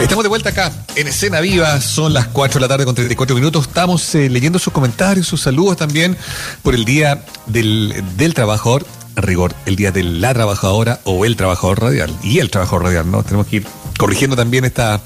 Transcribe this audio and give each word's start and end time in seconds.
Estamos 0.00 0.24
de 0.24 0.28
vuelta 0.30 0.48
acá 0.48 0.72
en 0.96 1.08
Escena 1.08 1.40
Viva, 1.40 1.78
son 1.80 2.14
las 2.14 2.26
4 2.28 2.58
de 2.58 2.60
la 2.62 2.68
tarde 2.68 2.86
con 2.86 2.94
34 2.94 3.36
minutos. 3.36 3.68
Estamos 3.68 4.14
eh, 4.14 4.30
leyendo 4.30 4.58
sus 4.58 4.72
comentarios, 4.72 5.26
sus 5.26 5.42
saludos 5.42 5.76
también 5.76 6.16
por 6.62 6.74
el 6.74 6.86
Día 6.86 7.22
del, 7.46 8.02
del 8.16 8.32
Trabajador, 8.32 8.86
rigor, 9.14 9.54
el 9.66 9.76
Día 9.76 9.92
de 9.92 10.02
la 10.02 10.32
Trabajadora 10.32 11.00
o 11.04 11.26
el 11.26 11.36
Trabajador 11.36 11.82
Radial. 11.82 12.10
Y 12.22 12.38
el 12.38 12.50
Trabajador 12.50 12.84
Radial, 12.84 13.10
¿no? 13.10 13.22
Tenemos 13.22 13.46
que 13.46 13.56
ir 13.56 13.66
corrigiendo 14.00 14.34
también 14.34 14.64
esta, 14.64 14.98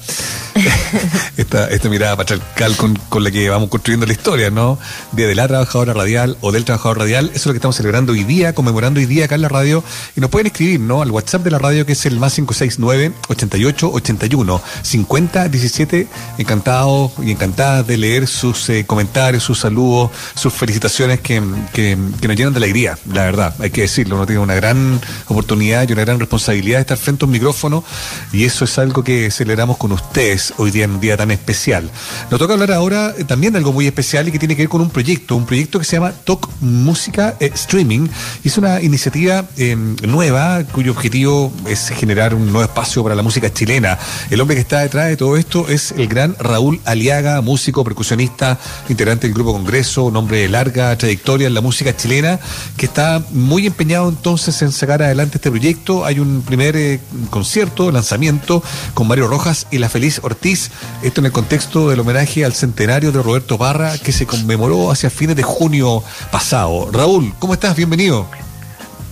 esta, 1.37 1.67
esta 1.67 1.89
mirada 1.89 2.15
patriarcal 2.15 2.77
con, 2.77 2.95
con 3.09 3.25
la 3.25 3.29
que 3.29 3.49
vamos 3.49 3.67
construyendo 3.67 4.05
la 4.05 4.13
historia, 4.13 4.49
¿no? 4.49 4.79
Día 5.11 5.27
de 5.27 5.35
la 5.35 5.49
trabajadora 5.49 5.93
radial 5.93 6.37
o 6.39 6.53
del 6.53 6.63
trabajador 6.63 6.99
radial, 6.99 7.25
eso 7.25 7.35
es 7.35 7.45
lo 7.47 7.51
que 7.51 7.57
estamos 7.57 7.75
celebrando 7.75 8.13
hoy 8.13 8.23
día, 8.23 8.55
conmemorando 8.55 9.01
hoy 9.01 9.05
día 9.05 9.25
acá 9.25 9.35
en 9.35 9.41
la 9.41 9.49
radio, 9.49 9.83
y 10.15 10.21
nos 10.21 10.29
pueden 10.29 10.47
escribir, 10.47 10.79
¿no? 10.79 11.01
Al 11.01 11.11
WhatsApp 11.11 11.43
de 11.43 11.51
la 11.51 11.59
radio 11.59 11.85
que 11.85 11.91
es 11.91 12.05
el 12.05 12.21
más 12.21 12.35
569 12.35 13.11
88 13.27 13.91
81 13.91 14.61
50 14.81 15.49
17, 15.49 16.07
encantados 16.37 17.11
y 17.21 17.31
encantadas 17.31 17.85
de 17.85 17.97
leer 17.97 18.25
sus 18.25 18.69
eh, 18.69 18.85
comentarios, 18.85 19.43
sus 19.43 19.59
saludos, 19.59 20.11
sus 20.35 20.53
felicitaciones 20.53 21.19
que, 21.19 21.43
que, 21.73 21.97
que 22.21 22.27
nos 22.29 22.37
llenan 22.37 22.53
de 22.53 22.59
alegría, 22.59 22.97
la 23.11 23.25
verdad, 23.25 23.53
hay 23.59 23.71
que 23.71 23.81
decirlo, 23.81 24.15
uno 24.15 24.25
tiene 24.25 24.41
una 24.41 24.55
gran 24.55 25.01
oportunidad 25.27 25.85
y 25.89 25.91
una 25.91 26.05
gran 26.05 26.17
responsabilidad 26.17 26.77
de 26.77 26.81
estar 26.81 26.97
frente 26.97 27.25
a 27.25 27.27
un 27.27 27.33
micrófono, 27.33 27.83
y 28.31 28.45
eso 28.45 28.63
es 28.63 28.84
algo 28.85 29.03
que 29.03 29.31
celebramos 29.31 29.77
con 29.77 29.91
ustedes 29.91 30.53
hoy 30.57 30.71
día 30.71 30.85
en 30.85 30.91
un 30.91 30.99
día 30.99 31.17
tan 31.17 31.31
especial. 31.31 31.89
Nos 32.29 32.39
toca 32.39 32.53
hablar 32.53 32.71
ahora 32.71 33.13
eh, 33.17 33.23
también 33.23 33.53
de 33.53 33.59
algo 33.59 33.73
muy 33.73 33.87
especial 33.87 34.27
y 34.27 34.31
que 34.31 34.39
tiene 34.39 34.55
que 34.55 34.61
ver 34.61 34.69
con 34.69 34.81
un 34.81 34.89
proyecto, 34.89 35.35
un 35.35 35.45
proyecto 35.45 35.79
que 35.79 35.85
se 35.85 35.97
llama 35.97 36.13
Talk 36.23 36.47
Música 36.61 37.35
eh, 37.39 37.49
Streaming. 37.53 38.07
Es 38.43 38.57
una 38.57 38.81
iniciativa 38.81 39.45
eh, 39.57 39.75
nueva 39.75 40.63
cuyo 40.71 40.91
objetivo 40.91 41.51
es 41.67 41.89
generar 41.89 42.35
un 42.35 42.51
nuevo 42.51 42.63
espacio 42.63 43.03
para 43.03 43.15
la 43.15 43.23
música 43.23 43.51
chilena. 43.51 43.97
El 44.29 44.39
hombre 44.39 44.55
que 44.55 44.61
está 44.61 44.81
detrás 44.81 45.07
de 45.07 45.17
todo 45.17 45.35
esto 45.35 45.67
es 45.67 45.91
el 45.91 46.07
gran 46.07 46.35
Raúl 46.39 46.79
Aliaga, 46.85 47.41
músico, 47.41 47.83
percusionista, 47.83 48.59
integrante 48.87 49.27
del 49.27 49.33
Grupo 49.33 49.53
Congreso, 49.53 50.03
un 50.03 50.15
hombre 50.15 50.39
de 50.39 50.49
larga 50.49 50.95
trayectoria 50.95 51.47
en 51.47 51.55
la 51.55 51.61
música 51.61 51.95
chilena, 51.97 52.39
que 52.77 52.85
está 52.85 53.23
muy 53.31 53.65
empeñado 53.65 54.09
entonces 54.09 54.61
en 54.61 54.71
sacar 54.71 55.01
adelante 55.01 55.37
este 55.37 55.49
proyecto. 55.49 56.05
Hay 56.05 56.19
un 56.19 56.43
primer 56.43 56.75
eh, 56.75 56.99
concierto, 57.31 57.91
lanzamiento 57.91 58.61
con 58.93 59.07
Mario 59.07 59.27
Rojas 59.27 59.67
y 59.71 59.77
la 59.77 59.89
Feliz 59.89 60.19
Ortiz. 60.23 60.71
Esto 61.03 61.21
en 61.21 61.25
el 61.25 61.31
contexto 61.31 61.89
del 61.89 61.99
homenaje 61.99 62.45
al 62.45 62.53
centenario 62.53 63.11
de 63.11 63.21
Roberto 63.21 63.57
Parra 63.57 63.97
que 63.97 64.11
se 64.11 64.25
conmemoró 64.25 64.91
hacia 64.91 65.09
fines 65.09 65.35
de 65.35 65.43
junio 65.43 66.03
pasado. 66.31 66.89
Raúl, 66.91 67.33
¿cómo 67.39 67.53
estás? 67.53 67.75
Bienvenido. 67.75 68.27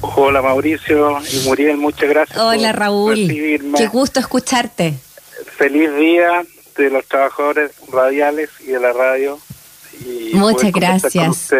Hola 0.02 0.42
Mauricio 0.42 1.20
y 1.32 1.48
Muriel, 1.48 1.78
muchas 1.78 2.10
gracias. 2.10 2.38
Hola 2.38 2.72
por 2.72 2.80
Raúl, 2.80 3.12
recibirme. 3.12 3.78
qué 3.78 3.88
gusto 3.88 4.20
escucharte. 4.20 4.96
Feliz 5.58 5.90
día 5.96 6.44
de 6.78 6.90
los 6.90 7.06
trabajadores 7.06 7.72
radiales 7.92 8.50
y 8.60 8.72
de 8.72 8.80
la 8.80 8.92
radio. 8.92 9.40
Y 10.06 10.36
Muchas 10.36 10.72
gracias. 10.72 11.54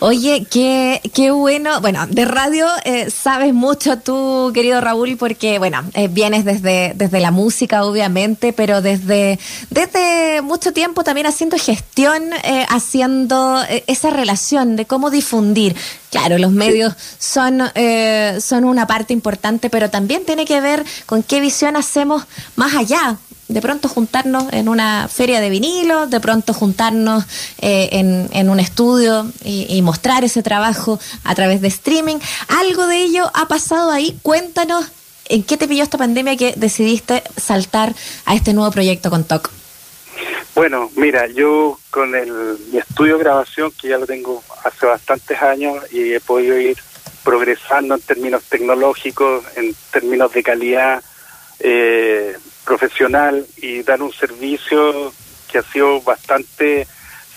Oye, 0.00 0.46
qué, 0.50 1.00
qué 1.14 1.30
bueno. 1.30 1.80
Bueno, 1.80 2.06
de 2.06 2.24
radio 2.24 2.66
eh, 2.84 3.10
sabes 3.10 3.54
mucho 3.54 3.98
tú, 3.98 4.50
querido 4.54 4.80
Raúl, 4.80 5.16
porque, 5.16 5.58
bueno, 5.58 5.82
eh, 5.94 6.08
vienes 6.08 6.44
desde, 6.44 6.92
desde 6.94 7.20
la 7.20 7.30
música, 7.30 7.84
obviamente, 7.84 8.52
pero 8.52 8.82
desde, 8.82 9.38
desde 9.70 10.42
mucho 10.42 10.72
tiempo 10.72 11.04
también 11.04 11.26
haciendo 11.26 11.58
gestión, 11.58 12.22
eh, 12.44 12.66
haciendo 12.68 13.62
esa 13.86 14.10
relación 14.10 14.76
de 14.76 14.86
cómo 14.86 15.10
difundir. 15.10 15.76
Claro, 16.10 16.38
los 16.38 16.52
medios 16.52 16.94
son, 17.18 17.62
eh, 17.74 18.38
son 18.40 18.64
una 18.64 18.86
parte 18.86 19.12
importante, 19.12 19.68
pero 19.68 19.90
también 19.90 20.24
tiene 20.24 20.44
que 20.46 20.60
ver 20.60 20.84
con 21.04 21.22
qué 21.22 21.40
visión 21.40 21.76
hacemos 21.76 22.24
más 22.54 22.74
allá, 22.74 23.18
de 23.48 23.60
pronto 23.60 23.88
juntarnos 23.88 24.52
en 24.52 24.68
una 24.68 25.08
feria 25.08 25.40
de 25.40 25.50
vinilo, 25.50 26.06
de 26.06 26.20
pronto 26.20 26.52
juntarnos 26.52 27.24
eh, 27.58 27.88
en, 27.92 28.28
en 28.32 28.50
un 28.50 28.60
estudio 28.60 29.30
y, 29.44 29.66
y 29.68 29.82
mostrar 29.82 30.24
ese 30.24 30.42
trabajo 30.42 30.98
a 31.24 31.34
través 31.34 31.60
de 31.60 31.68
streaming. 31.68 32.16
Algo 32.48 32.86
de 32.86 33.02
ello 33.02 33.30
ha 33.34 33.46
pasado 33.46 33.90
ahí. 33.90 34.18
Cuéntanos 34.22 34.86
en 35.28 35.42
qué 35.42 35.56
te 35.56 35.68
pilló 35.68 35.82
esta 35.82 35.98
pandemia 35.98 36.36
que 36.36 36.54
decidiste 36.56 37.22
saltar 37.36 37.94
a 38.24 38.34
este 38.34 38.52
nuevo 38.52 38.70
proyecto 38.70 39.10
con 39.10 39.24
TOC. 39.24 39.50
Bueno, 40.54 40.90
mira, 40.96 41.26
yo 41.26 41.78
con 41.90 42.14
el, 42.14 42.58
mi 42.72 42.78
estudio 42.78 43.18
de 43.18 43.24
grabación, 43.24 43.70
que 43.78 43.88
ya 43.88 43.98
lo 43.98 44.06
tengo 44.06 44.42
hace 44.64 44.86
bastantes 44.86 45.40
años 45.42 45.84
y 45.92 46.14
he 46.14 46.20
podido 46.20 46.58
ir 46.58 46.78
progresando 47.22 47.94
en 47.94 48.00
términos 48.00 48.42
tecnológicos, 48.44 49.44
en 49.56 49.74
términos 49.90 50.32
de 50.32 50.42
calidad 50.42 51.02
eh, 51.58 52.36
profesional 52.66 53.46
y 53.56 53.82
dar 53.82 54.02
un 54.02 54.12
servicio 54.12 55.12
que 55.50 55.58
ha 55.58 55.62
sido 55.62 56.02
bastante 56.02 56.86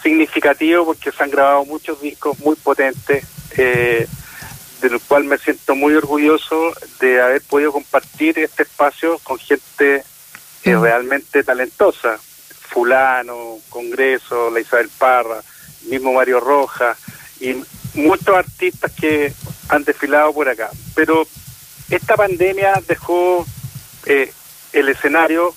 significativo 0.04 0.86
porque 0.86 1.12
se 1.12 1.24
han 1.24 1.30
grabado 1.30 1.64
muchos 1.66 2.02
discos 2.02 2.38
muy 2.40 2.56
potentes, 2.56 3.26
eh, 3.58 4.08
del 4.82 5.00
cual 5.02 5.26
me 5.26 5.38
siento 5.38 5.76
muy 5.76 5.94
orgulloso 5.94 6.74
de 7.00 7.22
haber 7.22 7.42
podido 7.44 7.72
compartir 7.72 8.40
este 8.40 8.64
espacio 8.64 9.20
con 9.20 9.38
gente 9.38 10.04
eh, 10.64 10.76
Mm. 10.76 10.82
realmente 10.82 11.44
talentosa. 11.44 12.20
Fulano, 12.70 13.58
Congreso, 13.70 14.50
la 14.52 14.60
Isabel 14.60 14.90
Parra, 14.98 15.42
mismo 15.88 16.14
Mario 16.14 16.40
Rojas 16.40 16.98
y 17.40 17.56
muchos 17.96 18.36
artistas 18.36 18.92
que 18.92 19.34
han 19.70 19.84
desfilado 19.84 20.34
por 20.34 20.48
acá. 20.50 20.70
Pero 20.96 21.26
esta 21.90 22.16
pandemia 22.16 22.82
dejó 22.88 23.46
eh, 24.06 24.32
el 24.74 24.90
escenario 24.90 25.54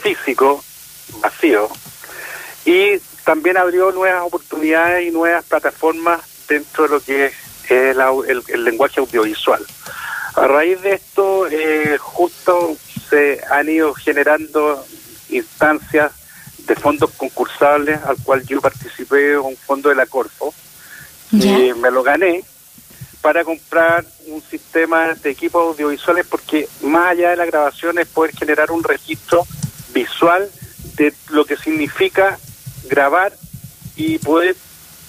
físico 0.00 0.62
vacío 1.20 1.68
y 2.64 2.98
también 3.24 3.56
abrió 3.56 3.90
nuevas 3.92 4.22
oportunidades 4.24 5.06
y 5.06 5.10
nuevas 5.10 5.44
plataformas 5.44 6.20
dentro 6.48 6.84
de 6.84 6.90
lo 6.90 7.00
que 7.00 7.26
es 7.26 7.34
el, 7.70 8.00
el- 8.28 8.42
el 8.48 8.64
lenguaje 8.64 9.00
audiovisual. 9.00 9.64
A 10.34 10.46
raíz 10.46 10.80
de 10.82 10.94
esto, 10.94 11.46
eh, 11.48 11.96
justo 11.98 12.76
se 13.08 13.40
han 13.50 13.68
ido 13.68 13.94
generando 13.94 14.84
instancias 15.30 16.12
de 16.58 16.74
fondos 16.74 17.10
concursables, 17.16 18.02
al 18.04 18.16
cual 18.22 18.44
yo 18.46 18.60
participé, 18.60 19.38
un 19.38 19.56
fondo 19.56 19.88
de 19.90 19.94
la 19.94 20.06
Corfo, 20.06 20.52
y 21.32 21.72
me 21.74 21.90
lo 21.90 22.02
gané 22.02 22.44
para 23.24 23.42
comprar 23.42 24.04
un 24.26 24.42
sistema 24.42 25.14
de 25.14 25.30
equipos 25.30 25.66
audiovisuales 25.66 26.26
porque 26.26 26.68
más 26.82 27.12
allá 27.12 27.30
de 27.30 27.36
la 27.36 27.46
grabación 27.46 27.98
es 27.98 28.06
poder 28.06 28.36
generar 28.36 28.70
un 28.70 28.84
registro 28.84 29.46
visual 29.94 30.46
de 30.96 31.14
lo 31.30 31.46
que 31.46 31.56
significa 31.56 32.38
grabar 32.84 33.32
y 33.96 34.18
poder 34.18 34.54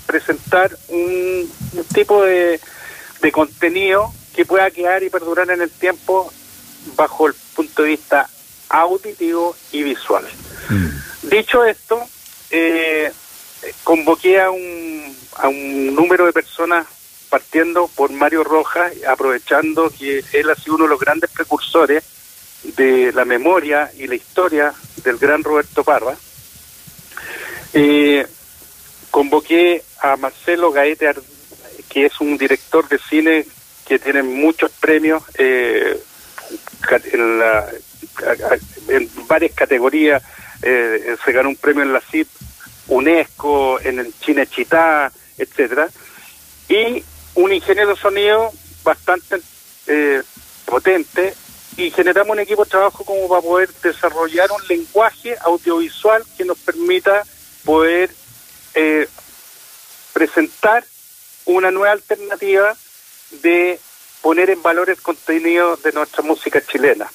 presentar 0.05 0.77
un, 0.87 1.51
un 1.73 1.83
tipo 1.93 2.23
de, 2.23 2.61
de 3.21 3.31
contenido 3.33 4.13
que 4.33 4.45
pueda 4.45 4.71
quedar 4.71 5.03
y 5.03 5.09
perdurar 5.09 5.49
en 5.49 5.61
el 5.61 5.69
tiempo 5.69 6.31
bajo 6.95 7.27
el 7.27 7.33
punto 7.53 7.83
de 7.83 7.89
vista 7.89 8.29
auditivo 8.69 9.57
y 9.73 9.83
visual. 9.83 10.25
Dicho 11.23 11.65
esto, 11.65 12.01
eh, 12.49 13.11
convoqué 13.83 14.39
a 14.39 14.51
un, 14.51 15.17
a 15.35 15.49
un 15.49 15.93
número 15.93 16.25
de 16.25 16.31
personas 16.31 16.87
partiendo 17.35 17.89
por 17.89 18.11
Mario 18.13 18.45
Rojas, 18.45 18.93
aprovechando 19.05 19.89
que 19.89 20.23
él 20.31 20.49
ha 20.49 20.55
sido 20.55 20.75
uno 20.75 20.85
de 20.85 20.91
los 20.91 20.99
grandes 21.01 21.29
precursores 21.31 22.01
de 22.77 23.11
la 23.11 23.25
memoria 23.25 23.91
y 23.97 24.07
la 24.07 24.15
historia 24.15 24.73
del 25.03 25.17
gran 25.17 25.43
Roberto 25.43 25.83
Parra. 25.83 26.15
Eh, 27.73 28.25
convoqué 29.11 29.83
a 29.99 30.15
Marcelo 30.15 30.71
Gaete, 30.71 31.11
que 31.89 32.05
es 32.05 32.21
un 32.21 32.37
director 32.37 32.87
de 32.87 32.99
cine 32.99 33.45
que 33.85 33.99
tiene 33.99 34.23
muchos 34.23 34.71
premios 34.71 35.21
eh, 35.37 36.01
en, 37.11 37.39
la- 37.39 37.67
en 38.87 39.09
varias 39.27 39.51
categorías. 39.53 40.23
Eh, 40.61 41.17
se 41.25 41.31
ganó 41.33 41.49
un 41.49 41.57
premio 41.57 41.83
en 41.83 41.91
la 41.91 41.99
CIP, 41.99 42.29
UNESCO, 42.87 43.81
en 43.81 43.99
el 43.99 44.13
Chinechitá, 44.21 45.11
etcétera. 45.37 45.89
Y 46.69 47.03
un 47.35 47.53
ingeniero 47.53 47.89
de 47.89 47.95
sonido 48.01 48.51
bastante 48.83 49.41
eh, 49.87 50.21
potente 50.65 51.35
y 51.77 51.91
generamos 51.91 52.31
un 52.31 52.39
equipo 52.39 52.63
de 52.63 52.71
trabajo 52.71 53.03
como 53.03 53.27
para 53.27 53.41
poder 53.41 53.69
desarrollar 53.83 54.49
un 54.51 54.67
lenguaje 54.67 55.35
audiovisual 55.41 56.23
que 56.37 56.45
nos 56.45 56.57
permita 56.57 57.23
poder 57.65 58.09
eh, 58.73 59.07
presentar 60.13 60.85
una 61.45 61.71
nueva 61.71 61.91
alternativa 61.91 62.75
de 63.43 63.79
poner 64.21 64.49
en 64.49 64.63
valor 64.63 64.89
el 64.89 65.01
contenido 65.01 65.75
de 65.77 65.91
nuestra 65.91 66.23
música 66.23 66.61
chilena. 66.65 67.11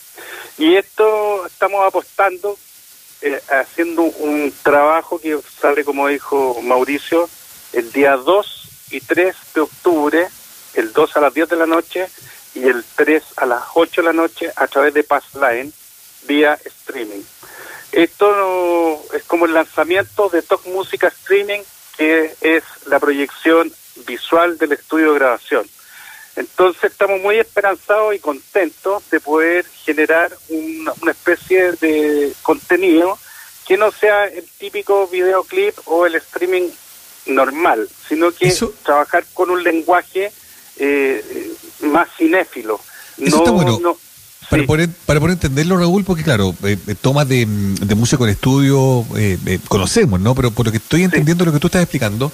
Y 0.59 0.77
esto 0.77 1.47
estamos 1.47 1.85
apostando, 1.87 2.59
eh, 3.23 3.41
haciendo 3.49 4.03
un 4.03 4.53
trabajo 4.63 5.19
que 5.19 5.39
sale, 5.61 5.85
como 5.85 6.09
dijo 6.09 6.61
Mauricio, 6.63 7.29
el 7.73 7.91
día 7.93 8.17
2 8.17 8.70
y 8.91 9.01
3 9.01 9.35
de 9.55 9.61
octubre, 9.61 10.29
el 10.75 10.93
2 10.93 11.17
a 11.17 11.21
las 11.21 11.35
10 11.35 11.49
de 11.49 11.57
la 11.57 11.67
noche 11.67 12.09
y 12.55 12.65
el 12.65 12.85
3 12.97 13.23
a 13.37 13.47
las 13.47 13.63
8 13.75 14.01
de 14.01 14.07
la 14.07 14.13
noche 14.13 14.51
a 14.57 14.67
través 14.67 14.95
de 14.95 15.05
Passline, 15.05 15.73
vía 16.27 16.59
streaming. 16.65 17.23
Esto 17.93 19.03
es 19.15 19.25
como 19.25 19.47
el 19.47 19.55
lanzamiento 19.55 20.29
de 20.29 20.43
Talk 20.43 20.67
Música 20.67 21.09
Streaming, 21.09 21.61
que 21.97 22.35
es 22.41 22.63
la 22.87 23.01
proyección 23.01 23.73
visual 24.07 24.59
del 24.59 24.73
estudio 24.73 25.13
de 25.13 25.19
grabación. 25.19 25.67
Entonces 26.37 26.93
estamos 26.93 27.21
muy 27.21 27.39
esperanzados 27.39 28.15
y 28.15 28.21
contentos 28.21 29.03
de 29.11 29.21
poder 29.21 29.67
generar 29.85 30.31
una, 30.49 30.93
una 31.03 31.11
especie 31.11 31.73
de 31.73 32.33
contenido 32.43 33.19
que 33.67 33.77
no 33.77 33.91
sea 33.91 34.25
el 34.27 34.49
típico 34.59 35.07
videoclip 35.09 35.77
o 35.87 36.07
el 36.07 36.15
streaming 36.15 36.71
normal, 37.27 37.89
sino 38.09 38.31
que 38.33 38.55
trabajar 38.83 39.25
con 39.35 39.51
un 39.51 39.63
lenguaje 39.63 40.33
eh, 40.79 41.53
más 41.83 42.09
cinéfilo. 42.17 42.81
Eso 43.19 43.45
no, 43.45 43.53
bueno. 43.53 43.79
no, 43.81 43.99
para, 44.51 44.67
poder, 44.67 44.91
para 45.07 45.21
poder 45.21 45.35
entenderlo, 45.35 45.79
Raúl, 45.79 46.05
porque 46.05 46.25
claro, 46.25 46.55
eh, 46.65 46.77
eh 46.87 46.95
tomas 47.01 47.29
de, 47.29 47.47
de, 47.47 47.95
música 47.95 48.23
en 48.25 48.31
estudio 48.31 49.07
eh, 49.17 49.39
eh, 49.47 49.59
conocemos, 49.69 50.21
¿no? 50.21 50.35
Pero 50.35 50.51
por 50.51 50.67
lo 50.67 50.73
que 50.73 50.79
estoy 50.79 51.05
entendiendo 51.05 51.45
lo 51.45 51.53
que 51.53 51.61
tú 51.61 51.69
estás 51.69 51.83
explicando, 51.83 52.33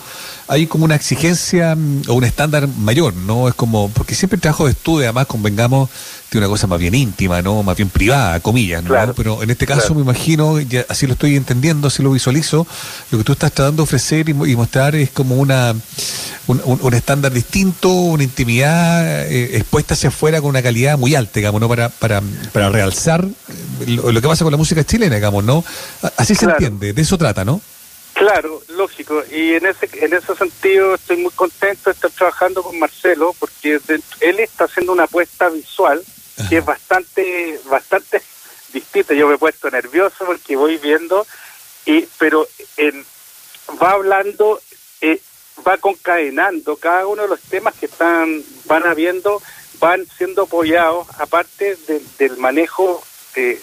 hay 0.48 0.66
como 0.66 0.86
una 0.86 0.94
exigencia 0.94 1.76
mm, 1.76 2.04
o 2.08 2.14
un 2.14 2.24
estándar 2.24 2.66
mayor, 2.68 3.14
¿no? 3.14 3.48
Es 3.48 3.54
como, 3.54 3.90
porque 3.90 4.14
siempre 4.14 4.36
el 4.36 4.40
trabajo 4.40 4.64
de 4.64 4.72
estudio, 4.72 5.04
además, 5.04 5.26
convengamos, 5.26 5.90
tiene 6.30 6.46
una 6.46 6.52
cosa 6.52 6.66
más 6.66 6.78
bien 6.78 6.94
íntima, 6.94 7.42
¿no? 7.42 7.62
Más 7.62 7.76
bien 7.76 7.90
privada, 7.90 8.40
comillas, 8.40 8.82
¿no? 8.82 8.94
Pero 9.14 9.42
en 9.42 9.50
este 9.50 9.66
caso 9.66 9.94
me 9.94 10.00
imagino, 10.00 10.58
ya, 10.58 10.86
así 10.88 11.06
lo 11.06 11.12
estoy 11.12 11.36
entendiendo, 11.36 11.88
así 11.88 12.02
lo 12.02 12.10
visualizo, 12.12 12.66
lo 13.10 13.18
que 13.18 13.24
tú 13.24 13.32
estás 13.32 13.52
tratando 13.52 13.82
de 13.82 13.84
ofrecer 13.84 14.28
y, 14.28 14.32
y 14.32 14.56
mostrar 14.56 14.96
es 14.96 15.10
como 15.10 15.36
una 15.36 15.74
un, 16.46 16.78
un, 16.80 16.94
estándar 16.94 17.32
distinto, 17.32 17.90
una 17.90 18.22
intimidad 18.22 19.26
eh, 19.26 19.56
expuesta 19.56 19.94
hacia 19.94 20.08
afuera 20.08 20.40
con 20.40 20.50
una 20.50 20.62
calidad 20.62 20.96
muy 20.98 21.14
alta, 21.14 21.32
digamos, 21.34 21.60
¿no? 21.60 21.68
Para, 21.68 21.88
para, 21.88 22.05
para 22.52 22.68
realzar 22.70 23.24
lo, 23.86 24.12
lo, 24.12 24.20
que 24.20 24.28
pasa 24.28 24.44
con 24.44 24.52
la 24.52 24.56
música 24.56 24.84
chilena, 24.84 25.16
digamos, 25.16 25.44
¿no? 25.44 25.64
Así 26.16 26.34
se 26.34 26.46
entiende, 26.46 26.92
de 26.92 27.02
eso 27.02 27.18
trata, 27.18 27.44
¿no? 27.44 27.60
Claro, 28.16 28.62
lógico. 28.68 29.22
Y 29.30 29.54
en 29.54 29.66
ese 29.66 29.90
en 29.92 30.14
ese 30.14 30.34
sentido 30.34 30.94
estoy 30.94 31.18
muy 31.18 31.32
contento 31.32 31.90
de 31.90 31.92
estar 31.92 32.10
trabajando 32.10 32.62
con 32.62 32.78
Marcelo 32.78 33.34
porque 33.38 33.78
él 34.20 34.40
está 34.40 34.64
haciendo 34.64 34.92
una 34.92 35.04
apuesta 35.04 35.50
visual 35.50 36.02
que 36.48 36.56
es 36.56 36.64
bastante 36.64 37.60
bastante 37.66 38.22
distinta. 38.72 39.12
Yo 39.12 39.28
me 39.28 39.34
he 39.34 39.38
puesto 39.38 39.70
nervioso 39.70 40.24
porque 40.24 40.56
voy 40.56 40.78
viendo 40.78 41.26
y 41.84 42.08
pero 42.18 42.48
en, 42.78 43.04
va 43.82 43.90
hablando 43.90 44.62
eh, 45.02 45.20
va 45.66 45.76
concadenando 45.76 46.76
cada 46.76 47.06
uno 47.06 47.22
de 47.22 47.28
los 47.28 47.40
temas 47.40 47.74
que 47.74 47.84
están 47.84 48.42
van 48.64 48.86
habiendo 48.86 49.42
van 49.78 50.06
siendo 50.16 50.42
apoyados 50.42 51.06
aparte 51.18 51.76
de, 51.86 52.02
del 52.18 52.36
manejo 52.36 53.02
de, 53.34 53.60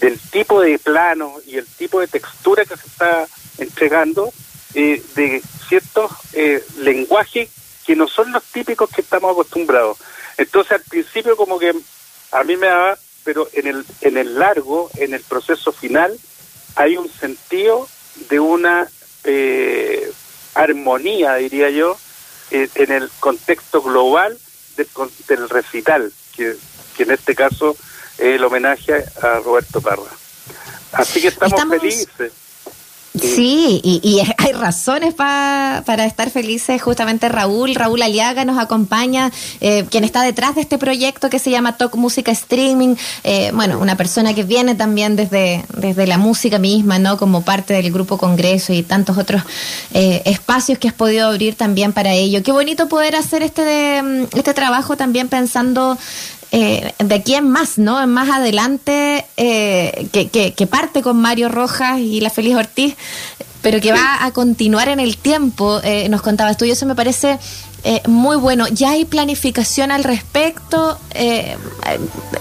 del 0.00 0.18
tipo 0.18 0.60
de 0.60 0.78
plano 0.78 1.34
y 1.46 1.56
el 1.56 1.66
tipo 1.66 2.00
de 2.00 2.08
textura 2.08 2.64
que 2.64 2.76
se 2.76 2.86
está 2.86 3.26
entregando 3.58 4.32
eh, 4.74 5.02
de 5.14 5.42
ciertos 5.68 6.12
eh, 6.32 6.64
lenguajes 6.78 7.50
que 7.84 7.96
no 7.96 8.06
son 8.06 8.32
los 8.32 8.44
típicos 8.44 8.90
que 8.90 9.00
estamos 9.00 9.32
acostumbrados. 9.32 9.98
Entonces 10.36 10.72
al 10.72 10.82
principio 10.82 11.36
como 11.36 11.58
que 11.58 11.74
a 12.32 12.44
mí 12.44 12.56
me 12.56 12.66
daba, 12.66 12.98
pero 13.24 13.48
en 13.52 13.66
el, 13.66 13.84
en 14.02 14.16
el 14.16 14.38
largo, 14.38 14.90
en 14.96 15.14
el 15.14 15.22
proceso 15.22 15.72
final, 15.72 16.18
hay 16.76 16.96
un 16.96 17.10
sentido 17.10 17.88
de 18.28 18.38
una 18.38 18.88
eh, 19.24 20.12
armonía, 20.54 21.34
diría 21.36 21.70
yo, 21.70 21.98
eh, 22.50 22.68
en 22.74 22.92
el 22.92 23.10
contexto 23.20 23.82
global 23.82 24.38
del, 24.78 25.10
del 25.26 25.48
recital, 25.48 26.12
que, 26.34 26.56
que, 26.96 27.02
en 27.02 27.10
este 27.10 27.34
caso 27.34 27.76
es 28.16 28.36
el 28.36 28.44
homenaje 28.44 29.04
a 29.20 29.40
Roberto 29.40 29.80
Parra. 29.80 30.10
Así 30.92 31.20
que 31.20 31.28
estamos, 31.28 31.52
estamos... 31.52 31.80
felices. 31.80 32.32
Sí, 33.14 33.80
y, 33.82 34.00
y, 34.02 34.20
hay 34.36 34.52
razones 34.52 35.14
pa, 35.14 35.82
para 35.86 36.04
estar 36.04 36.30
felices. 36.30 36.80
Justamente 36.80 37.28
Raúl, 37.28 37.74
Raúl 37.74 38.02
Aliaga 38.02 38.44
nos 38.44 38.58
acompaña, 38.58 39.32
eh, 39.60 39.86
quien 39.90 40.04
está 40.04 40.22
detrás 40.22 40.54
de 40.54 40.60
este 40.60 40.78
proyecto 40.78 41.30
que 41.30 41.38
se 41.38 41.50
llama 41.50 41.76
Talk 41.76 41.96
Música 41.96 42.30
Streaming. 42.30 42.96
Eh, 43.24 43.50
bueno, 43.54 43.78
una 43.78 43.96
persona 43.96 44.34
que 44.34 44.44
viene 44.44 44.74
también 44.74 45.16
desde, 45.16 45.64
desde 45.76 46.06
la 46.06 46.18
música 46.18 46.58
misma, 46.58 46.98
¿no? 46.98 47.16
Como 47.16 47.42
parte 47.42 47.74
del 47.74 47.90
Grupo 47.90 48.18
Congreso 48.18 48.72
y 48.72 48.82
tantos 48.82 49.16
otros 49.16 49.42
eh, 49.94 50.22
espacios 50.26 50.78
que 50.78 50.88
has 50.88 50.94
podido 50.94 51.28
abrir 51.28 51.54
también 51.54 51.92
para 51.92 52.12
ello. 52.12 52.42
Qué 52.42 52.52
bonito 52.52 52.88
poder 52.88 53.16
hacer 53.16 53.42
este, 53.42 53.62
de, 53.62 54.28
este 54.36 54.54
trabajo 54.54 54.96
también 54.96 55.28
pensando 55.28 55.98
eh, 56.50 56.92
de 56.98 57.14
aquí 57.14 57.34
en 57.34 57.50
más, 57.50 57.78
¿no? 57.78 58.02
En 58.02 58.10
más 58.10 58.30
adelante, 58.30 59.26
eh, 59.36 60.08
que, 60.12 60.28
que, 60.28 60.54
que, 60.54 60.66
parte 60.66 61.02
con 61.02 61.20
Mario 61.20 61.48
Rojas 61.48 61.98
y 62.00 62.20
la 62.20 62.30
Feliz 62.30 62.56
Ortiz, 62.56 62.96
pero 63.62 63.80
que 63.80 63.92
va 63.92 64.24
a 64.24 64.30
continuar 64.32 64.88
en 64.88 65.00
el 65.00 65.16
tiempo, 65.16 65.80
eh, 65.82 66.08
nos 66.08 66.22
contabas 66.22 66.56
tú, 66.56 66.64
y 66.64 66.70
eso 66.70 66.86
me 66.86 66.94
parece 66.94 67.38
eh, 67.84 68.00
muy 68.06 68.36
bueno. 68.36 68.66
¿Ya 68.68 68.90
hay 68.90 69.04
planificación 69.04 69.90
al 69.90 70.04
respecto? 70.04 70.98
Eh, 71.12 71.56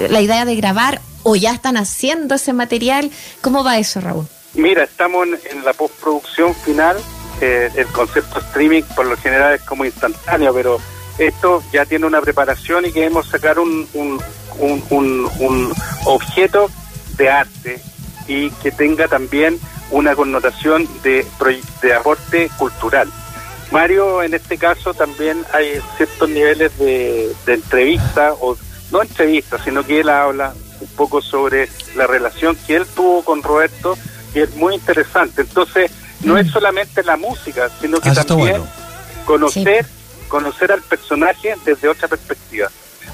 la 0.09 0.21
idea 0.21 0.45
de 0.45 0.56
grabar, 0.56 1.01
o 1.24 1.36
ya 1.36 1.51
están 1.51 1.77
haciendo 1.77 2.36
ese 2.36 2.54
material, 2.54 3.12
¿cómo 3.42 3.63
va 3.63 3.77
eso, 3.77 4.00
Raúl? 4.00 4.27
Mira, 4.54 4.83
estamos 4.83 5.27
en, 5.27 5.39
en 5.51 5.65
la 5.65 5.74
postproducción 5.74 6.56
final, 6.56 6.98
el 7.42 7.86
concepto 7.88 8.39
streaming 8.39 8.81
por 8.95 9.06
lo 9.06 9.15
general 9.18 9.54
es 9.54 9.62
como 9.62 9.86
instantáneo, 9.86 10.51
pero 10.56 10.80
esto 11.18 11.64
ya 11.72 11.86
tiene 11.86 12.06
una 12.06 12.22
preparación 12.22 12.86
y 12.86 12.92
queremos 12.92 13.28
sacar 13.28 13.60
un, 13.60 13.88
un, 13.94 14.22
un, 14.60 14.84
un, 14.90 15.30
un 15.40 15.74
objeto 16.06 16.69
de 17.18 17.30
arte 17.30 17.81
y 18.28 18.50
que 18.52 18.72
tenga 18.72 19.08
también 19.08 19.60
una 19.92 20.16
connotación 20.16 20.88
de, 21.02 21.25
de 21.81 21.94
aporte 21.94 22.50
cultural. 22.58 23.10
Mario, 23.72 24.24
en 24.24 24.34
este 24.34 24.58
caso 24.58 24.94
también 24.94 25.44
hay 25.54 25.80
ciertos 25.98 26.30
niveles 26.30 26.78
de, 26.78 27.34
de 27.46 27.54
entrevista, 27.54 28.34
o 28.40 28.58
no 28.92 29.02
entrevista, 29.02 29.62
sino 29.64 29.84
que 29.84 30.02
él 30.02 30.10
habla 30.10 30.54
un 30.80 30.88
poco 30.90 31.22
sobre 31.22 31.69
la 31.96 32.08
relación 32.08 32.56
que 32.68 32.75
él 32.75 32.86
tuvo 32.96 33.24
con 33.24 33.44
Roberto, 33.44 33.98
y 34.34 34.40
es 34.40 34.56
muy 34.56 34.75
interesante. 34.75 35.42
Entonces, 35.42 35.92
no 36.24 36.36
mm. 36.36 36.38
es 36.38 36.52
solamente 36.52 37.04
la 37.04 37.18
música, 37.18 37.69
sino 37.81 38.00
que 38.00 38.10
ah, 38.10 38.14
también 38.14 38.58
bueno. 38.58 38.68
conocer 39.25 39.86
sí 39.86 39.97
conocer 40.28 40.72
al 40.72 40.82
personaje 40.82 41.56
desde 41.66 41.88
otra 41.88 42.08
perspectiva. 42.08 42.70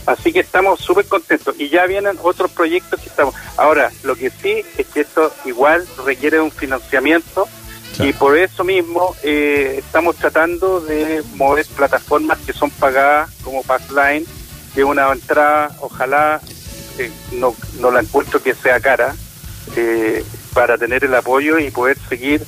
Así 0.06 0.34
que 0.34 0.42
estamos 0.42 0.82
súper 0.82 1.06
contentos 1.08 1.56
y 1.58 1.70
ya 1.70 1.86
vienen 1.86 2.18
otros 2.22 2.52
proyectos 2.52 3.00
que 3.00 3.10
estamos. 3.10 3.36
Ahora, 3.58 3.92
lo 4.04 4.16
que 4.16 4.30
sí 4.30 4.64
es 4.78 4.88
que 4.88 5.02
esto 5.02 5.34
igual 5.46 5.88
requiere 6.06 6.42
un 6.42 6.52
financiamiento 6.52 7.48
claro. 7.96 8.10
y 8.10 8.14
por 8.14 8.38
eso 8.38 8.64
mismo 8.64 9.16
eh, 9.24 9.76
estamos 9.78 10.18
tratando 10.18 10.82
de 10.82 11.24
mover 11.36 11.66
plataformas 11.68 12.40
que 12.40 12.54
son 12.54 12.70
pagadas 12.72 13.32
como 13.44 13.64
Passline, 13.64 14.26
que 14.74 14.82
es 14.82 14.86
una 14.86 15.10
entrada, 15.12 15.72
ojalá 15.80 16.42
eh, 16.98 17.12
no, 17.34 17.56
no 17.80 17.92
la 17.92 18.02
encuentro 18.02 18.42
que 18.42 18.54
sea 18.56 18.80
cara, 18.82 19.16
eh, 19.76 20.24
para 20.54 20.78
tener 20.78 21.04
el 21.04 21.16
apoyo 21.16 21.60
y 21.60 21.72
poder 21.72 21.98
seguir 22.10 22.44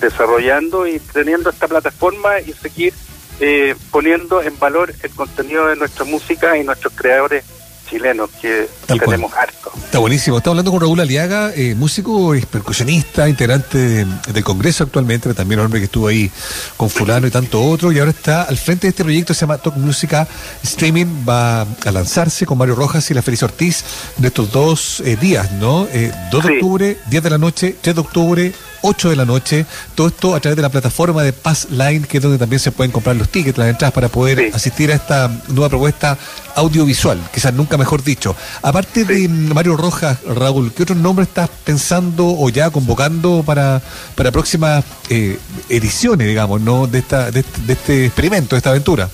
desarrollando 0.00 0.86
y 0.86 0.98
teniendo 1.00 1.50
esta 1.50 1.66
plataforma 1.66 2.40
y 2.40 2.52
seguir 2.52 2.94
eh, 3.40 3.74
poniendo 3.90 4.42
en 4.42 4.58
valor 4.58 4.94
el 5.02 5.10
contenido 5.10 5.66
de 5.68 5.76
nuestra 5.76 6.04
música 6.04 6.56
y 6.58 6.64
nuestros 6.64 6.92
creadores 6.94 7.44
chilenos 7.88 8.28
que 8.42 8.68
Tal 8.86 9.00
tenemos 9.00 9.30
cual. 9.30 9.44
harto. 9.44 9.72
Está 9.82 9.98
buenísimo. 9.98 10.36
Está 10.36 10.50
hablando 10.50 10.70
con 10.70 10.80
Raúl 10.80 11.00
Aliaga, 11.00 11.52
eh, 11.54 11.74
músico 11.74 12.34
y 12.34 12.42
percusionista, 12.42 13.28
integrante 13.28 13.78
de, 13.78 14.06
del 14.32 14.44
Congreso 14.44 14.84
actualmente, 14.84 15.22
pero 15.24 15.34
también 15.34 15.60
un 15.60 15.66
hombre 15.66 15.80
que 15.80 15.86
estuvo 15.86 16.08
ahí 16.08 16.30
con 16.76 16.90
fulano 16.90 17.26
y 17.26 17.30
tanto 17.30 17.62
otro, 17.64 17.90
y 17.90 17.98
ahora 17.98 18.10
está 18.10 18.42
al 18.42 18.58
frente 18.58 18.86
de 18.86 18.90
este 18.90 19.04
proyecto 19.04 19.32
se 19.32 19.40
llama 19.40 19.56
Talk 19.56 19.76
Música 19.76 20.28
Streaming, 20.62 21.24
va 21.26 21.62
a 21.62 21.90
lanzarse 21.90 22.44
con 22.44 22.58
Mario 22.58 22.74
Rojas 22.74 23.10
y 23.10 23.14
la 23.14 23.22
Feliz 23.22 23.42
Ortiz 23.42 23.82
de 24.18 24.28
estos 24.28 24.52
dos 24.52 25.00
eh, 25.00 25.16
días, 25.16 25.50
¿no? 25.52 25.88
Eh, 25.92 26.12
2 26.30 26.42
de 26.42 26.48
sí. 26.48 26.54
octubre, 26.56 26.98
10 27.08 27.22
de 27.22 27.30
la 27.30 27.38
noche, 27.38 27.76
3 27.80 27.94
de 27.94 28.00
octubre, 28.02 28.52
8 28.82 29.10
de 29.10 29.16
la 29.16 29.24
noche, 29.24 29.66
todo 29.94 30.08
esto 30.08 30.34
a 30.34 30.40
través 30.40 30.56
de 30.56 30.62
la 30.62 30.68
plataforma 30.68 31.22
de 31.22 31.32
Passline, 31.32 32.04
que 32.04 32.18
es 32.18 32.22
donde 32.22 32.38
también 32.38 32.60
se 32.60 32.72
pueden 32.72 32.92
comprar 32.92 33.16
los 33.16 33.28
tickets, 33.28 33.58
las 33.58 33.68
entradas 33.68 33.92
para 33.92 34.08
poder 34.08 34.38
sí. 34.38 34.50
asistir 34.54 34.92
a 34.92 34.94
esta 34.94 35.30
nueva 35.48 35.68
propuesta 35.68 36.16
audiovisual, 36.54 37.18
quizás 37.32 37.52
nunca 37.54 37.76
mejor 37.76 38.02
dicho. 38.02 38.34
Aparte 38.62 39.04
sí. 39.04 39.26
de 39.26 39.28
Mario 39.28 39.76
Rojas, 39.76 40.18
Raúl, 40.24 40.72
¿qué 40.72 40.82
otros 40.82 40.98
nombres 40.98 41.28
estás 41.28 41.50
pensando 41.64 42.26
o 42.26 42.48
ya 42.50 42.70
convocando 42.70 43.42
para, 43.44 43.80
para 44.14 44.30
próximas 44.32 44.84
eh, 45.08 45.38
ediciones, 45.68 46.26
digamos, 46.26 46.60
no 46.60 46.86
de 46.86 46.98
esta 46.98 47.30
de 47.30 47.40
este, 47.40 47.60
de 47.62 47.72
este 47.72 48.06
experimento, 48.06 48.54
de 48.54 48.58
esta 48.58 48.70
aventura? 48.70 49.08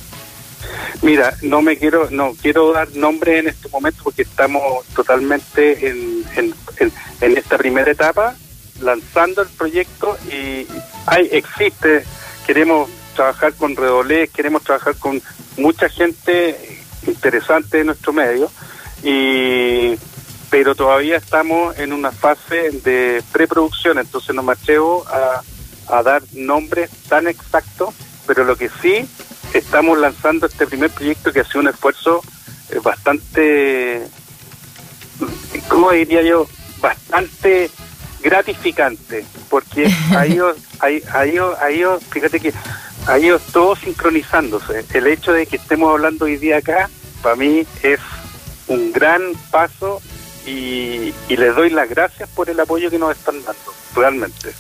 Mira, 1.03 1.37
no 1.43 1.61
me 1.61 1.77
quiero, 1.77 2.09
no 2.11 2.33
quiero 2.41 2.73
dar 2.73 2.89
nombre 2.97 3.39
en 3.39 3.49
este 3.49 3.69
momento 3.69 4.03
porque 4.05 4.23
estamos 4.23 4.63
totalmente 4.95 5.89
en, 5.89 6.25
en, 6.37 6.55
en, 6.79 6.93
en 7.21 7.37
esta 7.37 7.59
primera 7.59 7.91
etapa 7.91 8.35
lanzando 8.81 9.43
el 9.43 9.49
proyecto 9.49 10.17
y 10.27 10.67
hay, 11.07 11.29
existe, 11.33 12.05
queremos 12.47 12.89
trabajar 13.15 13.55
con 13.55 13.77
Redolés, 13.77 14.31
queremos 14.31 14.63
trabajar 14.63 14.97
con 14.97 15.21
mucha 15.57 15.89
gente 15.89 16.83
interesante 17.07 17.79
de 17.79 17.85
nuestro 17.85 18.13
medio 18.13 18.51
y 19.03 19.97
pero 20.51 20.75
todavía 20.77 21.17
estamos 21.17 21.77
en 21.79 21.93
una 21.93 22.13
fase 22.13 22.71
de 22.71 23.23
preproducción, 23.33 23.99
entonces 23.99 24.35
no 24.37 24.43
me 24.45 24.53
a, 24.53 25.43
a 25.89 26.03
dar 26.05 26.23
nombres 26.33 26.91
tan 27.09 27.27
exactos, 27.27 27.93
pero 28.27 28.45
lo 28.45 28.57
que 28.57 28.71
sí 28.81 29.05
estamos 29.53 29.99
lanzando 29.99 30.47
este 30.47 30.67
primer 30.67 30.91
proyecto 30.91 31.33
que 31.33 31.41
ha 31.41 31.45
sido 31.45 31.61
un 31.61 31.69
esfuerzo 31.69 32.23
eh, 32.71 32.79
bastante, 32.83 34.07
¿cómo 35.69 35.91
diría 35.91 36.23
yo? 36.23 36.47
Bastante 36.81 37.71
gratificante, 38.25 39.25
porque 39.51 39.87
ha 40.17 40.27
ido, 40.27 40.55
ha, 40.81 40.87
ha 40.87 41.27
ido, 41.27 41.57
ha 41.61 41.71
ido, 41.71 42.01
fíjate 42.01 42.41
que 42.41 42.53
ha 43.07 43.19
ido 43.19 43.39
todo 43.39 43.77
sincronizándose. 43.77 44.85
El 44.95 45.07
hecho 45.07 45.33
de 45.33 45.47
que 45.47 45.57
estemos 45.57 45.91
hablando 45.91 46.25
hoy 46.25 46.37
día 46.37 46.57
acá, 46.57 46.89
para 47.23 47.37
mí 47.37 47.67
es 47.83 48.01
un 48.67 48.93
gran 48.93 49.21
paso 49.51 50.01
y, 50.47 51.13
y 51.29 51.37
les 51.37 51.55
doy 51.55 51.71
las 51.71 51.89
gracias 51.89 52.29
por 52.31 52.49
el 52.49 52.59
apoyo 52.59 52.91
que 52.91 52.99
nos 52.99 53.17
están 53.17 53.37
dando, 53.45 53.75
realmente. 53.95 54.55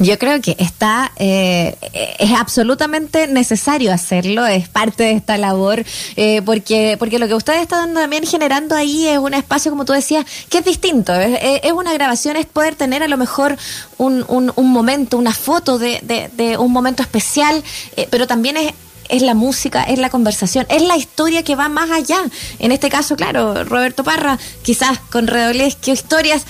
Yo 0.00 0.18
creo 0.18 0.40
que 0.40 0.56
está, 0.58 1.12
eh, 1.16 1.76
es 2.18 2.32
absolutamente 2.32 3.26
necesario 3.26 3.92
hacerlo, 3.92 4.46
es 4.46 4.66
parte 4.66 5.02
de 5.02 5.12
esta 5.12 5.36
labor, 5.36 5.84
eh, 6.16 6.40
porque, 6.40 6.96
porque 6.98 7.18
lo 7.18 7.28
que 7.28 7.34
ustedes 7.34 7.60
están 7.60 7.92
también 7.92 8.24
generando 8.24 8.74
ahí 8.74 9.06
es 9.06 9.18
un 9.18 9.34
espacio, 9.34 9.70
como 9.70 9.84
tú 9.84 9.92
decías, 9.92 10.24
que 10.48 10.58
es 10.58 10.64
distinto. 10.64 11.12
Es, 11.14 11.70
una 11.72 11.92
grabación, 11.92 12.36
es 12.36 12.46
poder 12.46 12.76
tener 12.76 13.02
a 13.02 13.08
lo 13.08 13.18
mejor 13.18 13.58
un, 13.98 14.24
un, 14.26 14.70
momento, 14.70 15.18
una 15.18 15.34
foto 15.34 15.78
de, 15.78 16.00
de, 16.34 16.56
un 16.56 16.72
momento 16.72 17.02
especial, 17.02 17.62
eh, 17.94 18.08
pero 18.10 18.26
también 18.26 18.56
es 18.56 18.72
es 19.10 19.22
la 19.22 19.34
música, 19.34 19.82
es 19.82 19.98
la 19.98 20.08
conversación, 20.08 20.66
es 20.68 20.82
la 20.82 20.96
historia 20.96 21.42
que 21.42 21.56
va 21.56 21.68
más 21.68 21.90
allá. 21.90 22.18
En 22.58 22.70
este 22.70 22.88
caso, 22.88 23.16
claro, 23.16 23.64
Roberto 23.64 24.04
Parra, 24.04 24.38
quizás 24.62 24.98
con 25.10 25.26
redobles, 25.26 25.74
que 25.74 25.90
historias 25.90 26.44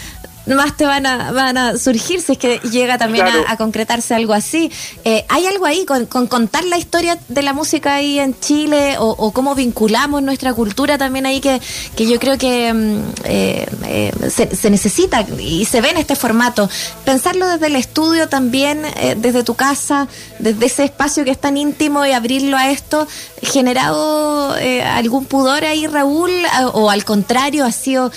más 0.47 0.76
te 0.76 0.85
van 0.87 1.06
a, 1.06 1.32
van 1.32 1.56
a 1.56 1.78
surgir 1.78 2.20
si 2.23 2.32
es 2.32 2.38
que 2.38 2.59
llega 2.70 2.99
también 2.99 3.26
Claro. 3.26 3.44
a, 3.47 3.52
a 3.52 3.56
concretarse 3.56 4.14
algo 4.14 4.32
así. 4.32 4.70
Eh, 5.04 5.25
¿Hay 5.28 5.47
algo 5.47 5.66
ahí 5.66 5.85
con, 5.85 6.06
con 6.06 6.26
contar 6.26 6.64
la 6.64 6.78
historia 6.78 7.18
de 7.28 7.42
la 7.42 7.52
música 7.52 7.94
ahí 7.94 8.18
en 8.18 8.38
Chile 8.40 8.97
o, 8.99 9.11
o 9.11 9.32
cómo 9.32 9.54
vinculamos 9.54 10.23
nuestra 10.23 10.52
cultura 10.54 10.97
también 10.99 11.26
ahí 11.26 11.40
que, 11.40 11.61
que 11.97 12.06
yo 12.09 12.18
creo 12.18 12.38
que 12.38 12.73
mm, 12.73 12.99
eh, 13.25 13.66
eh, 13.87 14.12
se, 14.30 14.54
se 14.56 14.70
necesita 14.70 15.25
y 15.38 15.64
se 15.66 15.80
ve 15.80 15.90
en 15.90 15.99
este 15.99 16.16
formato? 16.16 16.68
Pensarlo 17.04 17.47
desde 17.49 17.66
el 17.66 17.76
estudio 17.76 18.28
también, 18.28 18.82
desde 19.18 19.44
tu 19.44 19.54
casa, 19.54 20.09
desde 20.38 20.66
ese 20.66 20.85
espacio 20.85 21.25
que 21.25 21.30
es 21.30 21.38
tan 21.40 21.56
íntimo 21.56 22.04
y 22.06 22.12
abrirlo 22.12 22.56
a 22.56 22.70
esto, 22.70 23.06
¿generado 23.42 24.54
algún 24.94 25.26
pudor 25.26 25.64
ahí, 25.64 25.87
Raúl? 25.87 26.30
¿O 26.73 26.90
al 26.90 27.04
contrario, 27.04 27.64
ha 27.64 27.73
sido 27.73 28.11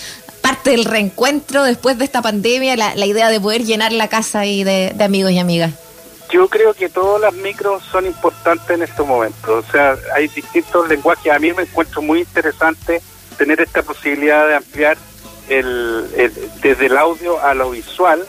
parte 0.63 0.77
del 0.77 0.86
reencuentro 0.86 1.63
después 1.63 1.98
de 1.98 2.05
esta 2.05 2.22
pandemia, 2.22 2.77
la, 2.77 3.05
idea 3.05 3.29
de 3.29 3.41
poder 3.41 3.65
llenar 3.65 3.91
la 3.91 4.08
casa 4.08 4.39
ahí 4.39 4.63
de, 4.63 4.96
amigos 5.03 5.32
y 5.34 5.39
amigas. 5.39 5.72
Yo 6.32 6.48
creo 6.48 6.74
que 6.74 6.88
todas 6.88 7.22
las 7.22 7.34
micros 7.34 7.84
son 7.91 8.05
importantes 8.05 8.70
en 8.70 8.82
estos 8.82 9.05
momentos. 9.05 9.65
O 9.67 9.72
sea, 9.72 9.98
hay 10.15 10.29
distintos 10.29 10.88
lenguajes. 10.88 11.34
A 11.34 11.38
mí 11.39 11.51
me 11.51 11.63
encuentro 11.63 12.01
muy 12.01 12.20
interesante 12.20 13.01
tener 13.38 13.60
esta 13.60 13.84
posibilidad 13.84 14.48
de 14.48 14.55
ampliar 14.55 14.98
el, 15.50 16.08
el- 16.15 16.34
desde 16.62 16.86
el 16.86 16.98
audio 16.98 17.43
a 17.43 17.53
lo 17.53 17.72
visual, 17.72 18.25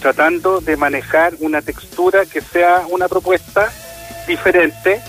tratando 0.00 0.60
de 0.60 0.76
manejar 0.76 1.34
una 1.38 1.62
textura 1.62 2.26
que 2.26 2.40
sea 2.40 2.82
una 2.90 3.06
propuesta 3.08 3.72
diferente 4.26 5.00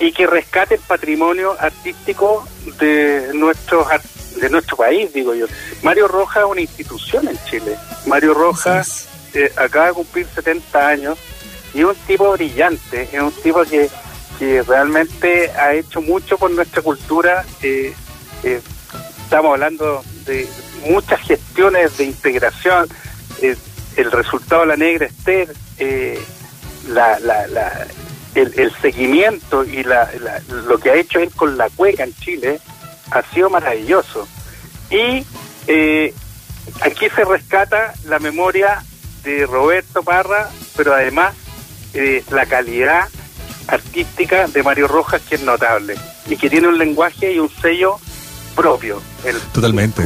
y 0.00 0.10
que 0.12 0.26
rescate 0.26 0.74
el 0.74 0.80
patrimonio 0.80 1.56
artístico 1.58 2.46
de 2.80 3.30
nuestros 3.32 3.88
ar- 3.90 4.02
de 4.36 4.50
nuestro 4.50 4.76
país, 4.76 5.12
digo 5.12 5.34
yo. 5.34 5.46
Mario 5.82 6.08
Rojas 6.08 6.44
es 6.44 6.50
una 6.50 6.60
institución 6.60 7.28
en 7.28 7.38
Chile. 7.48 7.76
Mario 8.06 8.34
Rojas 8.34 9.08
eh, 9.34 9.52
acaba 9.56 9.86
de 9.88 9.92
cumplir 9.94 10.26
70 10.34 10.88
años 10.88 11.18
y 11.72 11.80
es 11.80 11.84
un 11.86 11.94
tipo 12.06 12.30
brillante, 12.32 13.08
es 13.12 13.20
un 13.20 13.32
tipo 13.32 13.62
que, 13.64 13.88
que 14.38 14.62
realmente 14.62 15.50
ha 15.52 15.74
hecho 15.74 16.00
mucho 16.00 16.38
por 16.38 16.50
nuestra 16.50 16.82
cultura. 16.82 17.44
eh, 17.62 17.92
eh, 18.42 18.60
estamos 19.24 19.52
hablando 19.52 20.04
de 20.26 20.46
muchas 20.88 21.20
gestiones 21.22 21.96
de 21.96 22.04
integración, 22.04 22.88
eh, 23.42 23.56
el 23.96 24.10
resultado 24.12 24.62
de 24.62 24.66
la 24.68 24.76
negra 24.76 25.06
Esther, 25.06 25.48
la, 26.88 27.18
la, 27.20 27.46
la- 27.48 27.86
el, 28.34 28.52
el 28.58 28.72
seguimiento 28.82 29.64
y 29.64 29.84
la, 29.84 30.10
la- 30.20 30.40
lo 30.66 30.78
que 30.78 30.90
ha 30.90 30.94
hecho 30.96 31.20
él 31.20 31.30
con 31.34 31.56
la 31.56 31.70
cueca 31.70 32.02
en 32.04 32.14
Chile 32.16 32.60
ha 33.14 33.22
sido 33.32 33.48
maravilloso. 33.50 34.26
Y 34.90 35.24
eh, 35.66 36.12
aquí 36.82 37.06
se 37.14 37.24
rescata 37.24 37.94
la 38.06 38.18
memoria 38.18 38.82
de 39.22 39.46
Roberto 39.46 40.02
Parra, 40.02 40.50
pero 40.76 40.92
además 40.94 41.34
eh, 41.94 42.22
la 42.30 42.44
calidad 42.46 43.08
artística 43.68 44.46
de 44.48 44.62
Mario 44.62 44.88
Rojas, 44.88 45.22
que 45.22 45.36
es 45.36 45.42
notable 45.42 45.94
y 46.28 46.36
que 46.36 46.50
tiene 46.50 46.68
un 46.68 46.76
lenguaje 46.78 47.32
y 47.32 47.38
un 47.38 47.48
sello 47.48 47.96
propio. 48.54 49.00
El- 49.24 49.40
Totalmente. 49.52 50.02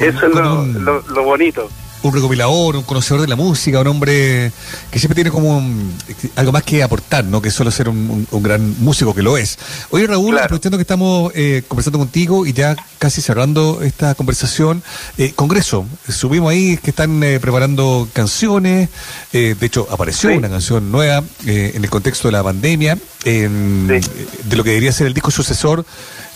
Eso 0.00 0.26
es 0.26 0.32
Con 0.32 0.42
lo, 0.42 0.54
un- 0.60 0.84
lo- 0.84 1.02
lo 1.02 1.22
bonito. 1.22 1.70
Un 2.02 2.14
recopilador, 2.14 2.76
un 2.76 2.82
conocedor 2.82 3.20
de 3.20 3.28
la 3.28 3.36
música, 3.36 3.80
un 3.80 3.86
hombre 3.86 4.52
que 4.90 4.98
siempre 4.98 5.14
tiene 5.14 5.30
como 5.30 5.56
un- 5.58 5.92
algo 6.36 6.50
más 6.52 6.62
que 6.62 6.82
aportar, 6.82 7.24
¿no? 7.24 7.42
Que 7.42 7.50
solo 7.50 7.70
ser 7.70 7.88
un, 7.88 7.96
un- 8.10 8.26
un 8.30 8.42
gran 8.42 8.74
músico 8.82 9.14
que 9.14 9.22
lo 9.22 9.36
es. 9.36 9.58
Oye, 9.90 10.06
Raúl, 10.06 10.30
Claro. 10.32 10.44
aprovechando 10.46 10.78
que 10.78 10.82
estamos 10.82 11.30
eh, 11.34 11.62
conversando 11.68 11.98
contigo 11.98 12.46
y 12.46 12.52
ya 12.54 12.74
casi 12.98 13.20
cerrando 13.20 13.80
esta 13.82 14.14
conversación, 14.14 14.82
eh, 15.18 15.32
Congreso, 15.36 15.86
subimos 16.08 16.50
ahí 16.50 16.78
que 16.78 16.90
están 16.90 17.22
eh, 17.22 17.38
preparando 17.40 18.08
canciones, 18.12 18.88
eh, 19.32 19.54
de 19.58 19.66
hecho 19.66 19.86
apareció 19.90 20.30
Sí. 20.30 20.36
una 20.36 20.48
canción 20.48 20.90
nueva 20.90 21.22
eh, 21.46 21.72
en 21.74 21.84
el 21.84 21.90
contexto 21.90 22.28
de 22.28 22.32
la 22.32 22.42
pandemia, 22.42 22.96
en- 23.24 24.00
Sí. 24.02 24.10
de 24.44 24.56
lo 24.56 24.64
que 24.64 24.70
debería 24.70 24.92
ser 24.92 25.06
el 25.06 25.14
disco 25.14 25.30
sucesor 25.30 25.84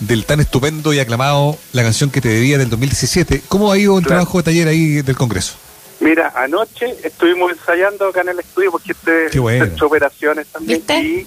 del 0.07 0.25
tan 0.25 0.41
estupendo 0.41 0.93
y 0.93 0.99
aclamado 1.01 1.57
La 1.73 1.83
canción 1.83 2.11
que 2.11 2.21
te 2.21 2.29
debía 2.29 2.59
del 2.59 2.71
2017. 2.71 3.43
¿Cómo 3.49 3.71
ha 3.73 3.79
ido 3.79 3.99
el 3.99 4.05
Claro. 4.05 4.21
trabajo 4.21 4.39
de 4.39 4.45
taller 4.45 4.69
ahí 4.69 5.03
del 5.03 5.17
Congreso? 5.17 5.55
Mira, 6.01 6.33
anoche 6.37 6.87
estuvimos 7.03 7.53
ensayando 7.53 8.09
acá 8.09 8.21
en 8.23 8.31
el 8.31 8.41
estudio 8.41 8.71
porque 8.73 8.93
este 8.93 9.27
Qué 9.31 9.39
bueno. 9.39 9.65
hecho 9.65 9.87
operaciones 9.87 10.47
también 10.49 10.79
¿Viste? 10.81 10.99
y, 11.01 11.27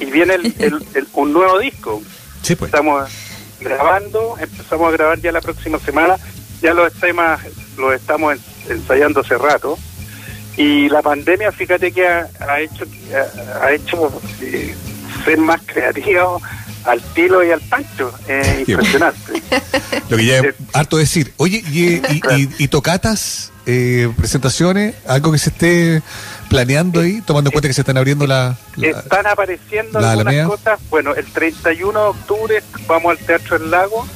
y- 0.00 0.02
y 0.02 0.10
viene 0.10 0.34
el- 0.34 0.54
el- 0.58 0.86
el- 0.94 1.06
un 1.14 1.32
nuevo 1.32 1.58
disco. 1.58 2.02
Sí, 2.42 2.54
pues. 2.56 2.68
Estamos 2.70 3.08
grabando, 3.60 4.36
empezamos 4.38 4.88
a 4.88 4.90
grabar 4.96 5.20
ya 5.20 5.32
la 5.32 5.40
próxima 5.40 5.78
semana, 5.78 6.16
ya 6.60 6.74
los 6.74 6.92
temas 6.94 7.40
los 7.78 7.94
estamos 7.94 8.34
en- 8.68 8.72
ensayando 8.76 9.20
hace 9.20 9.38
rato. 9.38 9.78
Y 10.56 10.88
la 10.88 11.00
pandemia, 11.02 11.52
fíjate 11.52 11.92
que 11.92 12.06
ha, 12.06 12.28
ha 12.40 12.60
hecho 12.60 12.84
ha, 13.14 13.64
ha 13.66 13.72
hecho 13.72 14.20
eh, 14.42 14.74
ser 15.24 15.38
más 15.38 15.60
creativo 15.64 16.42
al 16.84 17.00
tilo 17.14 17.44
y 17.44 17.50
al 17.50 17.60
pancho. 17.60 18.12
Es 18.28 18.64
Qué 18.64 18.72
impresionante. 18.72 19.42
Lo 20.08 20.16
que 20.16 20.24
ya 20.24 20.38
es 20.38 20.44
Eh, 20.44 20.54
harto 20.72 20.96
decir. 20.96 21.32
Oye, 21.36 21.62
¿y, 21.70 21.80
y, 21.96 22.20
y- 22.36 22.48
y 22.58 22.68
tocatas, 22.68 23.52
eh, 23.66 24.10
presentaciones, 24.16 24.94
algo 25.06 25.30
que 25.32 25.38
se 25.38 25.50
esté 25.50 26.02
planeando 26.48 27.00
ahí, 27.00 27.20
tomando 27.20 27.48
en 27.48 27.52
cuenta 27.52 27.68
que 27.68 27.74
se 27.74 27.82
están 27.82 27.96
abriendo 27.98 28.26
la... 28.26 28.56
la- 28.76 28.88
Están 28.88 29.26
apareciendo 29.26 30.00
la 30.00 30.12
algunas 30.12 30.46
cosas. 30.48 30.80
Bueno, 30.90 31.14
el 31.14 31.26
31 31.26 31.92
de 32.02 32.06
octubre 32.08 32.62
vamos 32.88 33.10
al 33.12 33.18
Teatro 33.24 33.58
del 33.58 33.70
Lago, 33.70 34.06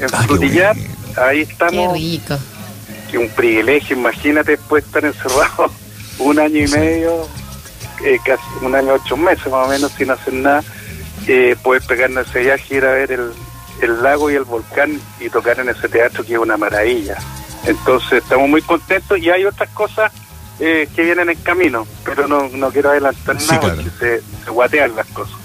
en 0.00 0.06
Ah, 0.12 0.18
qué 0.22 0.26
Frutillar. 0.26 0.74
bueno. 0.76 0.94
Ahí 1.16 1.44
Qué 1.46 1.52
estamos. 1.52 1.92
rico. 1.94 2.38
Que 3.10 3.18
un 3.18 3.28
privilegio, 3.30 3.96
imagínate 3.96 4.52
después 4.52 4.84
estar 4.84 5.04
encerrado 5.04 5.70
un 6.18 6.38
año 6.38 6.58
y 6.62 6.68
Sí. 6.68 6.74
medio, 6.78 7.26
eh, 8.04 8.18
casi 8.24 8.42
un 8.62 8.74
año 8.74 8.92
ocho 8.94 9.16
meses 9.16 9.46
más 9.46 9.66
o 9.66 9.68
menos 9.68 9.92
sin 9.92 10.10
hacer 10.10 10.34
nada, 10.34 10.62
eh, 11.28 11.56
poder 11.62 11.82
pegarnos 11.86 12.26
ese 12.28 12.40
viaje, 12.40 12.74
ir 12.76 12.84
a 12.84 12.92
ver 12.92 13.12
el, 13.12 13.30
el 13.82 14.02
lago 14.02 14.30
y 14.30 14.34
el 14.34 14.44
volcán 14.44 15.00
y 15.20 15.28
tocar 15.30 15.60
en 15.60 15.68
ese 15.68 15.88
teatro 15.88 16.24
que 16.24 16.32
es 16.34 16.38
una 16.38 16.56
maravilla. 16.56 17.16
Entonces 17.66 18.22
estamos 18.22 18.48
muy 18.48 18.62
contentos 18.62 19.18
y 19.18 19.30
hay 19.30 19.44
otras 19.44 19.68
cosas 19.70 20.10
eh, 20.60 20.88
que 20.96 21.02
vienen 21.02 21.28
en 21.30 21.36
camino, 21.42 21.86
pero 22.04 22.26
no, 22.26 22.48
no 22.48 22.70
quiero 22.70 22.90
adelantar 22.90 23.40
Sí, 23.40 23.46
nada 23.48 23.60
claro. 23.60 23.76
porque 23.76 23.90
se, 23.98 24.44
se 24.44 24.50
guatean 24.50 24.96
las 24.96 25.06
cosas. 25.08 25.37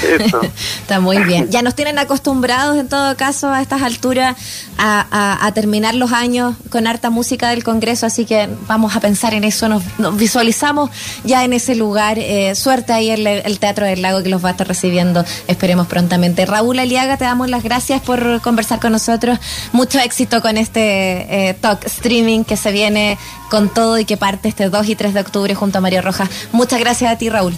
Está 0.80 1.00
muy 1.00 1.18
bien. 1.18 1.50
Ya 1.50 1.62
nos 1.62 1.74
tienen 1.74 1.98
acostumbrados 1.98 2.76
en 2.78 2.88
todo 2.88 3.16
caso 3.16 3.48
a 3.48 3.60
estas 3.60 3.82
alturas 3.82 4.36
a, 4.78 5.50
terminar 5.54 5.94
los 5.94 6.12
años 6.12 6.54
con 6.70 6.86
harta 6.86 7.10
música 7.10 7.50
del 7.50 7.64
Congreso, 7.64 8.06
así 8.06 8.24
que 8.24 8.48
vamos 8.68 8.94
a 8.94 9.00
pensar 9.00 9.34
en 9.34 9.44
eso, 9.44 9.68
nos, 9.68 9.82
nos 9.98 10.16
visualizamos 10.16 10.90
ya 11.24 11.44
en 11.44 11.52
ese 11.52 11.74
lugar. 11.74 12.18
Eh, 12.18 12.54
suerte 12.54 12.92
ahí 12.92 13.10
el, 13.10 13.26
el 13.26 13.58
Teatro 13.58 13.84
del 13.84 14.00
Lago 14.00 14.22
que 14.22 14.28
los 14.28 14.44
va 14.44 14.48
a 14.48 14.52
estar 14.52 14.66
recibiendo, 14.66 15.24
esperemos 15.48 15.86
prontamente. 15.86 16.46
Raúl 16.46 16.78
Aliaga, 16.78 17.16
te 17.16 17.24
damos 17.24 17.50
las 17.50 17.62
gracias 17.62 18.00
por 18.00 18.40
conversar 18.40 18.80
con 18.80 18.92
nosotros. 18.92 19.38
Mucho 19.72 19.98
éxito 19.98 20.40
con 20.40 20.56
este 20.56 21.48
eh, 21.48 21.54
talk 21.60 21.84
streaming 21.84 22.44
que 22.44 22.56
se 22.56 22.72
viene 22.72 23.18
con 23.50 23.68
todo 23.68 23.98
y 23.98 24.04
que 24.04 24.16
parte 24.16 24.48
este 24.48 24.70
2 24.70 24.88
y 24.88 24.96
3 24.96 25.14
de 25.14 25.20
octubre 25.20 25.54
junto 25.54 25.78
a 25.78 25.80
Mario 25.80 26.02
Rojas. 26.02 26.28
Muchas 26.52 26.80
gracias 26.80 27.12
a 27.12 27.18
ti, 27.18 27.28
Raúl. 27.28 27.54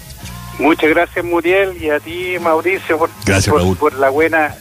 Muchas 0.59 0.89
gracias 0.89 1.25
Muriel 1.25 1.81
y 1.81 1.89
a 1.89 1.99
ti 1.99 2.35
Mauricio 2.39 2.97
por, 2.97 3.09
Gracias, 3.25 3.51
por, 3.51 3.61
Raúl. 3.61 3.77
por 3.77 3.93
la 3.93 4.09
buena 4.09 4.55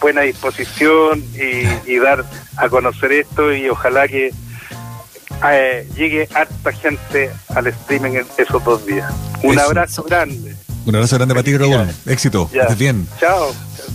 buena 0.00 0.20
disposición 0.20 1.24
y, 1.34 1.96
dar 1.96 2.24
a 2.56 2.68
conocer 2.68 3.10
esto 3.12 3.54
y 3.54 3.68
ojalá 3.70 4.06
que 4.06 4.32
eh, 5.50 5.88
llegue 5.96 6.28
harta 6.34 6.72
gente 6.72 7.30
al 7.54 7.66
streaming 7.68 8.12
en 8.12 8.26
esos 8.36 8.62
dos 8.62 8.84
días. 8.84 9.10
Un 9.42 9.58
abrazo 9.58 10.02
grande. 10.02 10.54
Un 10.84 10.94
abrazo 10.94 11.16
grande 11.16 11.34
para 11.34 11.44
ti, 11.44 11.56
Raúl. 11.56 11.88
Éxito. 12.06 12.50
Estés 12.52 12.78
bien. 12.78 13.08
Chao. 13.18 13.54